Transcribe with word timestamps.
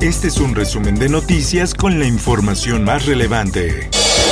Este 0.00 0.28
es 0.28 0.36
un 0.36 0.54
resumen 0.54 0.96
de 0.96 1.08
noticias 1.08 1.72
con 1.72 1.98
la 1.98 2.04
información 2.04 2.84
más 2.84 3.06
relevante. 3.06 3.88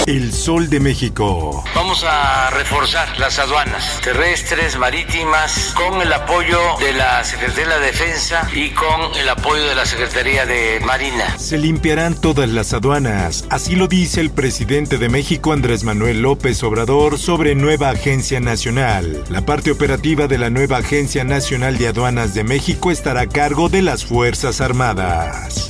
El 0.06 0.34
Sol 0.34 0.68
de 0.68 0.80
México. 0.80 1.64
Vamos 1.74 2.04
a 2.06 2.50
reforzar 2.50 3.18
las 3.18 3.38
aduanas 3.38 4.02
terrestres, 4.02 4.77
marítimas, 4.77 5.73
con 5.74 6.02
el 6.02 6.12
apoyo 6.12 6.59
de 6.78 6.92
la 6.92 7.24
Secretaría 7.24 7.64
de 7.64 7.70
la 7.70 7.78
Defensa 7.78 8.46
y 8.52 8.68
con 8.73 9.14
el 9.18 9.27
apoyo 9.30 9.64
de 9.66 9.74
la 9.74 9.87
Secretaría 9.87 10.45
de 10.45 10.80
Marina. 10.84 11.38
Se 11.38 11.56
limpiarán 11.56 12.20
todas 12.20 12.51
las 12.51 12.74
aduanas, 12.74 13.46
así 13.48 13.76
lo 13.76 13.88
dice 13.88 14.20
el 14.20 14.30
presidente 14.30 14.98
de 14.98 15.09
México 15.09 15.54
Andrés 15.54 15.84
Manuel 15.84 16.20
López 16.20 16.62
Obrador 16.65 17.18
sobre 17.18 17.54
nueva 17.54 17.88
agencia 17.88 18.40
nacional. 18.40 19.24
La 19.30 19.46
parte 19.46 19.70
operativa 19.70 20.26
de 20.26 20.37
la 20.37 20.51
nueva 20.51 20.78
Agencia 20.78 21.24
Nacional 21.24 21.78
de 21.78 21.88
Aduanas 21.88 22.34
de 22.34 22.45
México 22.45 22.90
estará 22.90 23.23
a 23.23 23.28
cargo 23.28 23.70
de 23.70 23.80
las 23.80 24.04
Fuerzas 24.04 24.60
Armadas. 24.60 25.63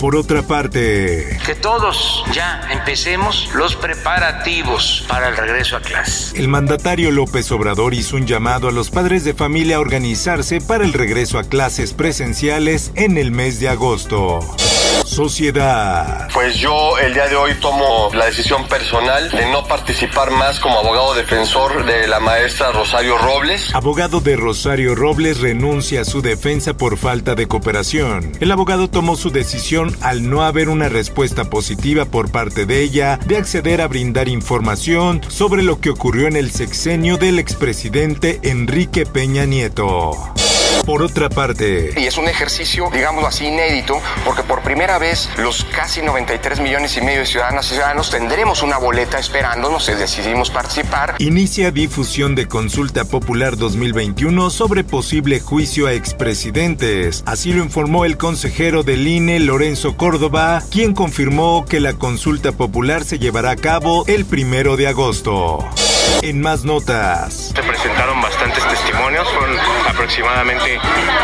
Por 0.00 0.14
otra 0.14 0.42
parte, 0.42 1.38
Que 1.44 1.56
todos 1.56 2.22
ya 2.32 2.60
empecemos 2.70 3.50
los 3.54 3.74
preparativos 3.74 5.04
para 5.08 5.28
el 5.30 5.36
regreso 5.36 5.76
a 5.76 5.80
clase. 5.80 6.38
el 6.38 6.46
mandatario 6.46 7.10
López 7.10 7.50
Obrador 7.50 7.94
hizo 7.94 8.14
un 8.14 8.24
llamado 8.24 8.68
a 8.68 8.72
los 8.72 8.90
padres 8.90 9.24
de 9.24 9.34
familia 9.34 9.76
a 9.76 9.80
organizarse 9.80 10.60
para 10.60 10.84
el 10.84 10.92
regreso 10.92 11.38
a 11.40 11.44
clases 11.44 11.94
presenciales 11.94 12.92
en 12.94 13.18
el 13.18 13.32
mes 13.32 13.58
de 13.58 13.70
agosto. 13.70 14.38
Sociedad. 15.18 16.28
Pues 16.32 16.58
yo 16.58 16.96
el 16.96 17.12
día 17.12 17.26
de 17.26 17.34
hoy 17.34 17.52
tomo 17.54 18.08
la 18.14 18.26
decisión 18.26 18.68
personal 18.68 19.28
de 19.32 19.50
no 19.50 19.64
participar 19.64 20.30
más 20.30 20.60
como 20.60 20.78
abogado 20.78 21.12
defensor 21.12 21.84
de 21.84 22.06
la 22.06 22.20
maestra 22.20 22.70
Rosario 22.70 23.18
Robles. 23.18 23.74
Abogado 23.74 24.20
de 24.20 24.36
Rosario 24.36 24.94
Robles 24.94 25.40
renuncia 25.40 26.02
a 26.02 26.04
su 26.04 26.22
defensa 26.22 26.76
por 26.76 26.96
falta 26.98 27.34
de 27.34 27.48
cooperación. 27.48 28.30
El 28.38 28.52
abogado 28.52 28.88
tomó 28.88 29.16
su 29.16 29.30
decisión 29.30 29.92
al 30.02 30.30
no 30.30 30.44
haber 30.44 30.68
una 30.68 30.88
respuesta 30.88 31.50
positiva 31.50 32.04
por 32.04 32.30
parte 32.30 32.64
de 32.64 32.80
ella 32.80 33.18
de 33.26 33.38
acceder 33.38 33.80
a 33.80 33.88
brindar 33.88 34.28
información 34.28 35.20
sobre 35.26 35.64
lo 35.64 35.80
que 35.80 35.90
ocurrió 35.90 36.28
en 36.28 36.36
el 36.36 36.52
sexenio 36.52 37.16
del 37.16 37.40
expresidente 37.40 38.38
Enrique 38.44 39.04
Peña 39.04 39.46
Nieto. 39.46 40.12
Por 40.84 41.02
otra 41.02 41.28
parte, 41.28 41.92
Y 41.96 42.06
es 42.06 42.16
un 42.16 42.28
ejercicio, 42.28 42.88
digámoslo 42.92 43.28
así, 43.28 43.46
inédito, 43.46 44.00
porque 44.24 44.42
por 44.42 44.62
primera 44.62 44.98
vez 44.98 45.28
los 45.36 45.64
casi 45.64 46.02
93 46.02 46.60
millones 46.60 46.96
y 46.96 47.00
medio 47.02 47.20
de 47.20 47.26
ciudadanas 47.26 47.66
y 47.66 47.74
ciudadanos 47.74 48.10
tendremos 48.10 48.62
una 48.62 48.78
boleta 48.78 49.18
esperándonos 49.18 49.84
si 49.84 49.92
decidimos 49.92 50.50
participar. 50.50 51.16
inicia 51.18 51.70
difusión 51.70 52.34
de 52.34 52.48
consulta 52.48 53.04
popular 53.04 53.56
2021 53.56 54.50
sobre 54.50 54.84
posible 54.84 55.40
juicio 55.40 55.86
a 55.86 55.92
expresidentes. 55.92 57.22
Así 57.26 57.52
lo 57.52 57.62
informó 57.62 58.04
el 58.04 58.16
consejero 58.16 58.82
del 58.82 59.06
INE, 59.06 59.40
Lorenzo 59.40 59.96
Córdoba, 59.96 60.62
quien 60.70 60.94
confirmó 60.94 61.66
que 61.66 61.80
la 61.80 61.94
consulta 61.94 62.52
popular 62.52 63.04
se 63.04 63.18
llevará 63.18 63.50
a 63.50 63.56
cabo 63.56 64.04
el 64.06 64.24
primero 64.24 64.76
de 64.76 64.88
agosto. 64.88 65.68
En 66.22 66.40
más 66.40 66.64
notas. 66.64 67.52
Se 67.54 67.62
presentaron 67.62 68.20
bastantes 68.20 68.66
testimonios, 68.66 69.28
fueron 69.28 69.56
aproximadamente 69.88 70.57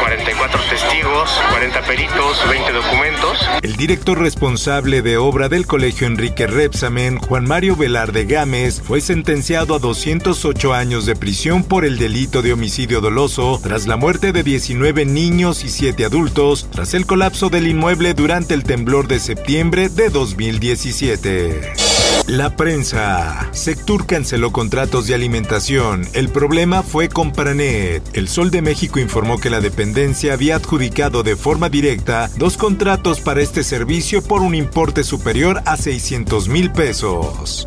44 0.01 0.61
testigos, 0.69 1.31
40 1.51 1.83
peritos, 1.83 2.49
20 2.49 2.73
documentos. 2.73 3.49
El 3.63 3.77
director 3.77 4.19
responsable 4.19 5.03
de 5.03 5.17
obra 5.17 5.49
del 5.49 5.67
colegio 5.67 6.07
Enrique 6.07 6.47
Repsamen, 6.47 7.19
Juan 7.19 7.45
Mario 7.45 7.77
Velarde 7.77 8.25
Gámez, 8.25 8.81
fue 8.83 9.01
sentenciado 9.01 9.75
a 9.75 9.79
208 9.79 10.75
años 10.75 11.07
de 11.07 11.17
prisión 11.17 11.65
por 11.65 11.85
el 11.85 11.99
delito 11.99 12.43
de 12.43 12.53
homicidio 12.53 13.01
doloso 13.01 13.61
tras 13.63 13.87
la 13.87 13.97
muerte 13.97 14.33
de 14.33 14.43
19 14.43 15.05
niños 15.05 15.65
y 15.65 15.69
7 15.69 16.05
adultos 16.05 16.69
tras 16.71 16.95
el 16.95 17.07
colapso 17.07 17.49
del 17.49 17.67
inmueble 17.67 18.15
durante 18.15 18.55
el 18.55 18.65
temblor 18.65 19.09
de 19.09 19.19
septiembre 19.19 19.89
de 19.89 20.11
2017. 20.11 21.94
La 22.27 22.57
prensa. 22.57 23.51
Sectur 23.53 24.07
canceló 24.07 24.51
contratos 24.51 25.07
de 25.07 25.15
alimentación. 25.15 26.09
El 26.15 26.31
problema 26.31 26.83
fue 26.83 27.09
con 27.09 27.33
Paranet. 27.33 28.03
El 28.15 28.29
Sol 28.29 28.51
de 28.51 28.63
México 28.63 28.99
informó 28.99 29.39
que 29.39 29.51
la 29.51 29.61
dependencia 29.61 30.33
había 30.33 30.57
adjudicado 30.57 31.23
de 31.23 31.37
forma 31.37 31.69
directa 31.69 32.31
dos 32.39 32.57
contratos 32.57 33.21
para 33.21 33.43
este 33.43 33.63
servicio 33.63 34.23
por 34.23 34.41
un 34.41 34.55
importe 34.55 35.05
superior 35.05 35.63
a 35.67 35.77
600 35.77 36.49
mil 36.49 36.73
pesos. 36.73 37.65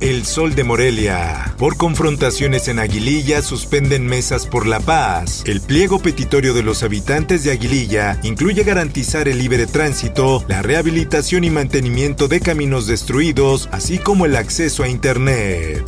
El 0.00 0.24
Sol 0.24 0.54
de 0.54 0.64
Morelia. 0.64 1.54
Por 1.58 1.76
confrontaciones 1.76 2.68
en 2.68 2.78
Aguililla 2.78 3.42
suspenden 3.42 4.06
mesas 4.06 4.46
por 4.46 4.66
la 4.66 4.80
paz. 4.80 5.42
El 5.44 5.60
pliego 5.60 5.98
petitorio 5.98 6.54
de 6.54 6.62
los 6.62 6.82
habitantes 6.82 7.44
de 7.44 7.50
Aguililla 7.50 8.18
incluye 8.22 8.64
garantizar 8.64 9.28
el 9.28 9.38
libre 9.38 9.66
tránsito, 9.66 10.42
la 10.48 10.62
rehabilitación 10.62 11.44
y 11.44 11.50
mantenimiento 11.50 12.28
de 12.28 12.40
caminos 12.40 12.86
destruidos, 12.86 13.68
así 13.72 13.89
como 13.98 14.26
el 14.26 14.36
acceso 14.36 14.82
a 14.82 14.88
Internet. 14.88 15.84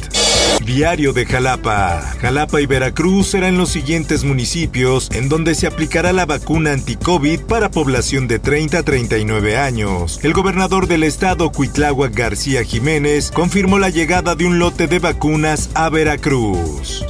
Diario 0.64 1.12
de 1.12 1.26
Jalapa. 1.26 2.00
Jalapa 2.20 2.60
y 2.60 2.66
Veracruz 2.66 3.28
serán 3.28 3.58
los 3.58 3.70
siguientes 3.70 4.24
municipios 4.24 5.10
en 5.12 5.28
donde 5.28 5.54
se 5.54 5.66
aplicará 5.66 6.12
la 6.12 6.26
vacuna 6.26 6.72
anti-COVID 6.72 7.40
para 7.42 7.70
población 7.70 8.28
de 8.28 8.38
30 8.38 8.78
a 8.78 8.82
39 8.82 9.56
años. 9.56 10.20
El 10.22 10.32
gobernador 10.32 10.86
del 10.86 11.02
estado, 11.02 11.50
Cuitláhuac 11.50 12.14
García 12.14 12.64
Jiménez, 12.64 13.30
confirmó 13.30 13.78
la 13.78 13.90
llegada 13.90 14.34
de 14.34 14.46
un 14.46 14.58
lote 14.58 14.86
de 14.86 14.98
vacunas 14.98 15.70
a 15.74 15.88
Veracruz. 15.88 17.04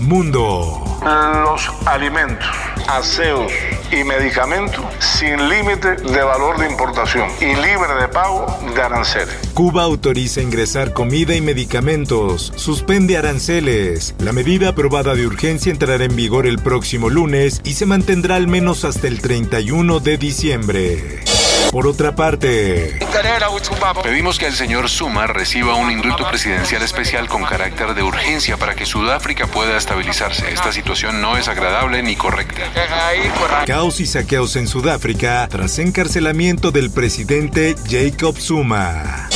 Mundo. 0.00 0.82
los 1.02 1.70
alimentos, 1.86 2.48
aseos 2.88 3.52
y 3.94 4.04
medicamentos 4.04 4.84
sin 4.98 5.48
límite 5.48 5.96
de 5.96 6.22
valor 6.22 6.58
de 6.58 6.70
importación 6.70 7.28
y 7.40 7.46
libre 7.46 7.94
de 8.00 8.08
pago 8.08 8.46
de 8.74 8.82
aranceles. 8.82 9.34
Cuba 9.54 9.84
autoriza 9.84 10.40
ingresar 10.40 10.92
comida 10.92 11.34
y 11.34 11.40
medicamentos, 11.40 12.52
suspende 12.56 13.16
aranceles. 13.16 14.14
La 14.18 14.32
medida 14.32 14.70
aprobada 14.70 15.14
de 15.14 15.26
urgencia 15.26 15.70
entrará 15.70 16.04
en 16.04 16.16
vigor 16.16 16.46
el 16.46 16.58
próximo 16.58 17.08
lunes 17.08 17.60
y 17.64 17.74
se 17.74 17.86
mantendrá 17.86 18.36
al 18.36 18.48
menos 18.48 18.84
hasta 18.84 19.06
el 19.06 19.20
31 19.20 20.00
de 20.00 20.18
diciembre. 20.18 21.24
Por 21.74 21.88
otra 21.88 22.14
parte, 22.14 23.00
Pedimos 24.04 24.38
que 24.38 24.46
el 24.46 24.52
señor 24.52 24.88
Zuma 24.88 25.26
reciba 25.26 25.74
un 25.74 25.90
indulto 25.90 26.24
presidencial 26.28 26.82
especial 26.82 27.26
con 27.26 27.42
carácter 27.42 27.96
de 27.96 28.02
urgencia 28.04 28.56
para 28.56 28.76
que 28.76 28.86
Sudáfrica 28.86 29.48
pueda 29.48 29.76
estabilizarse. 29.76 30.52
Esta 30.52 30.70
situación 30.70 31.20
no 31.20 31.36
es 31.36 31.48
agradable 31.48 32.00
ni 32.04 32.14
correcta. 32.14 32.62
caos 33.66 33.98
y 33.98 34.06
saqueos 34.06 34.54
en 34.54 34.68
Sudáfrica 34.68 35.48
tras 35.50 35.80
encarcelamiento 35.80 36.70
del 36.70 36.92
presidente 36.92 37.74
Jacob 37.90 38.38
Zuma. 38.38 39.28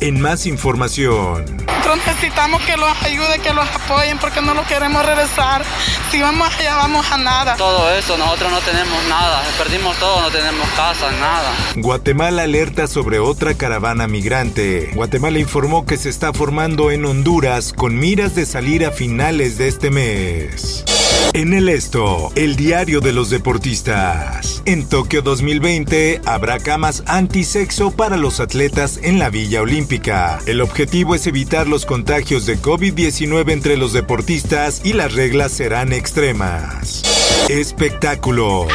En 0.00 0.20
más 0.20 0.46
información, 0.46 1.44
Nosotros 1.90 2.14
necesitamos 2.14 2.62
que 2.62 2.76
los 2.76 3.02
ayude, 3.02 3.40
que 3.40 3.52
los 3.52 3.68
apoyen, 3.68 4.16
porque 4.18 4.40
no 4.40 4.54
los 4.54 4.64
queremos 4.68 5.04
regresar. 5.04 5.64
Si 6.12 6.20
vamos 6.20 6.48
allá, 6.56 6.76
vamos 6.76 7.10
a 7.10 7.18
nada. 7.18 7.56
Todo 7.56 7.92
eso, 7.92 8.16
nosotros 8.16 8.52
no 8.52 8.60
tenemos 8.60 9.04
nada, 9.08 9.42
perdimos 9.58 9.96
todo, 9.98 10.22
no 10.22 10.30
tenemos 10.30 10.68
casa, 10.76 11.10
nada. 11.18 11.52
Guatemala 11.74 12.44
alerta 12.44 12.86
sobre 12.86 13.18
otra 13.18 13.54
caravana 13.54 14.06
migrante. 14.06 14.92
Guatemala 14.94 15.40
informó 15.40 15.84
que 15.84 15.96
se 15.96 16.10
está 16.10 16.32
formando 16.32 16.92
en 16.92 17.04
Honduras 17.04 17.72
con 17.72 17.96
miras 17.96 18.36
de 18.36 18.46
salir 18.46 18.86
a 18.86 18.92
finales 18.92 19.58
de 19.58 19.66
este 19.66 19.90
mes. 19.90 20.84
En 21.32 21.54
el 21.54 21.68
esto, 21.68 22.32
el 22.34 22.56
diario 22.56 23.00
de 23.00 23.12
los 23.12 23.30
deportistas. 23.30 24.62
En 24.66 24.88
Tokio 24.88 25.22
2020 25.22 26.20
habrá 26.26 26.58
camas 26.58 27.02
antisexo 27.06 27.90
para 27.92 28.16
los 28.16 28.40
atletas 28.40 28.98
en 29.02 29.18
la 29.18 29.30
Villa 29.30 29.62
Olímpica. 29.62 30.38
El 30.46 30.60
objetivo 30.60 31.14
es 31.14 31.26
evitar 31.26 31.66
los 31.66 31.86
contagios 31.86 32.46
de 32.46 32.58
COVID-19 32.58 33.52
entre 33.52 33.76
los 33.76 33.92
deportistas 33.92 34.80
y 34.84 34.92
las 34.92 35.14
reglas 35.14 35.52
serán 35.52 35.92
extremas. 35.92 37.02
Espectáculos. 37.48 38.68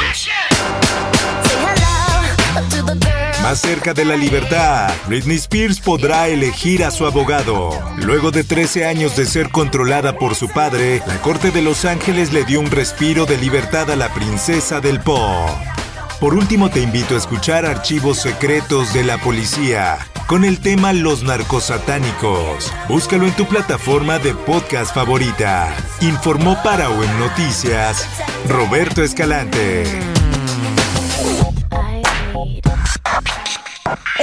Más 3.46 3.62
cerca 3.62 3.94
de 3.94 4.06
la 4.06 4.18
libertad, 4.18 4.92
Britney 5.06 5.36
Spears 5.36 5.80
podrá 5.80 6.28
elegir 6.30 6.84
a 6.84 6.90
su 6.90 7.06
abogado. 7.06 7.80
Luego 7.98 8.32
de 8.32 8.44
13 8.44 8.88
años 8.88 9.16
de 9.16 9.28
ser 9.28 9.52
controlada 9.52 10.18
por 10.18 10.34
su 10.34 10.50
padre, 10.50 11.04
la 11.06 11.22
Corte 11.22 11.52
de 11.52 11.62
Los 11.62 11.86
Ángeles 11.86 12.34
le 12.34 12.44
dio 12.44 12.60
un 12.60 12.72
respiro 12.72 13.28
de 13.28 13.38
libertad 13.38 13.92
a 13.92 13.96
la 13.96 14.12
princesa 14.12 14.82
del 14.82 15.00
pop. 15.00 15.48
Por 16.20 16.34
último, 16.34 16.72
te 16.72 16.82
invito 16.82 17.14
a 17.14 17.20
escuchar 17.20 17.68
Archivos 17.68 18.18
Secretos 18.18 18.92
de 18.96 19.04
la 19.04 19.20
Policía 19.20 20.00
con 20.26 20.44
el 20.44 20.60
tema 20.60 20.92
Los 20.92 21.22
Narcosatánicos. 21.22 22.74
Búscalo 22.90 23.28
en 23.28 23.34
tu 23.36 23.46
plataforma 23.46 24.18
de 24.18 24.34
podcast 24.34 24.92
favorita. 24.92 25.72
Informó 26.02 26.58
para 26.64 26.90
OEM 26.90 27.20
Noticias 27.20 28.10
Roberto 28.50 29.04
Escalante. 29.04 29.84